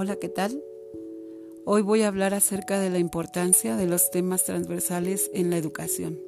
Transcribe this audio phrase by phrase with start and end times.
[0.00, 0.62] Hola, ¿qué tal?
[1.64, 6.20] Hoy voy a hablar acerca de la importancia de los temas transversales en la educación.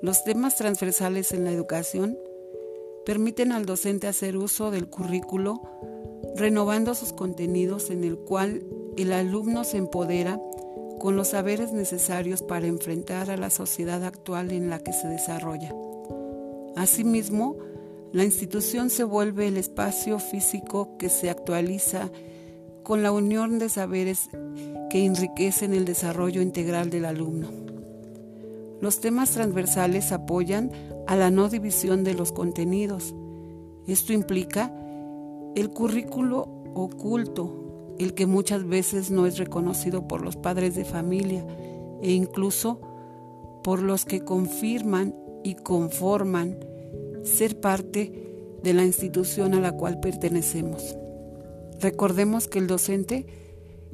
[0.00, 2.18] Los temas transversales en la educación
[3.04, 5.60] permiten al docente hacer uso del currículo
[6.34, 8.64] renovando sus contenidos en el cual
[8.96, 10.40] el alumno se empodera
[10.98, 15.74] con los saberes necesarios para enfrentar a la sociedad actual en la que se desarrolla.
[16.74, 17.58] Asimismo,
[18.12, 22.10] la institución se vuelve el espacio físico que se actualiza
[22.86, 24.30] con la unión de saberes
[24.90, 27.48] que enriquecen el desarrollo integral del alumno.
[28.80, 30.70] Los temas transversales apoyan
[31.08, 33.12] a la no división de los contenidos.
[33.88, 34.72] Esto implica
[35.56, 36.42] el currículo
[36.76, 41.44] oculto, el que muchas veces no es reconocido por los padres de familia
[42.02, 42.80] e incluso
[43.64, 46.56] por los que confirman y conforman
[47.24, 48.12] ser parte
[48.62, 50.96] de la institución a la cual pertenecemos.
[51.80, 53.26] Recordemos que el docente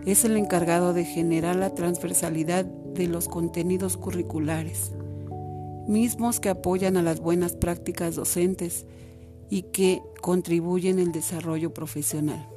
[0.06, 4.92] es el encargado de generar la transversalidad de los contenidos curriculares,
[5.88, 8.86] mismos que apoyan a las buenas prácticas docentes
[9.50, 12.48] y que contribuyen al desarrollo profesional.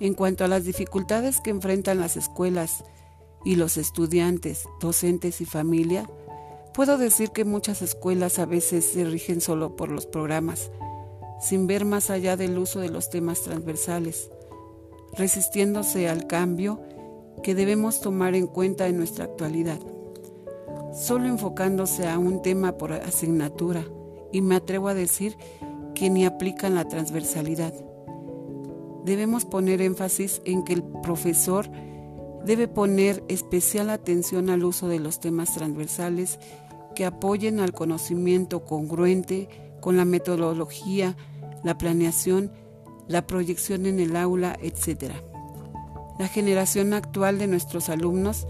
[0.00, 2.84] En cuanto a las dificultades que enfrentan las escuelas
[3.44, 6.08] y los estudiantes, docentes y familia,
[6.72, 10.70] puedo decir que muchas escuelas a veces se rigen solo por los programas,
[11.40, 14.30] sin ver más allá del uso de los temas transversales,
[15.16, 16.80] resistiéndose al cambio
[17.42, 19.78] que debemos tomar en cuenta en nuestra actualidad,
[20.94, 23.84] solo enfocándose a un tema por asignatura,
[24.32, 25.36] y me atrevo a decir
[25.94, 27.74] que ni aplican la transversalidad.
[29.04, 31.70] Debemos poner énfasis en que el profesor
[32.44, 36.38] debe poner especial atención al uso de los temas transversales
[36.94, 39.48] que apoyen al conocimiento congruente
[39.80, 41.16] con la metodología
[41.62, 42.52] la planeación,
[43.08, 45.12] la proyección en el aula, etc.
[46.18, 48.46] La generación actual de nuestros alumnos,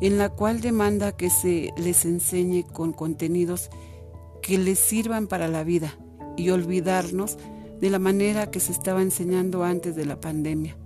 [0.00, 3.70] en la cual demanda que se les enseñe con contenidos
[4.42, 5.94] que les sirvan para la vida
[6.36, 7.36] y olvidarnos
[7.80, 10.76] de la manera que se estaba enseñando antes de la pandemia.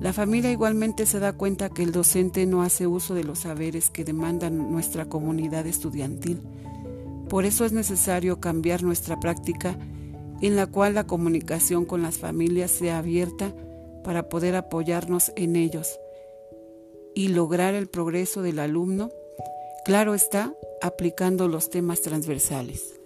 [0.00, 3.88] La familia igualmente se da cuenta que el docente no hace uso de los saberes
[3.88, 6.42] que demandan nuestra comunidad estudiantil.
[7.28, 9.78] Por eso es necesario cambiar nuestra práctica
[10.42, 13.54] en la cual la comunicación con las familias sea abierta
[14.04, 15.98] para poder apoyarnos en ellos
[17.14, 19.10] y lograr el progreso del alumno,
[19.84, 23.01] claro está, aplicando los temas transversales.